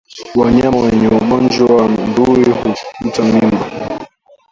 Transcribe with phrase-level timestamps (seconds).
[0.39, 3.65] Wanyama wenye ugonjwa wa ndui hutupa mimba